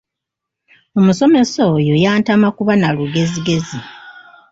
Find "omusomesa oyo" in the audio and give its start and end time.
0.99-1.93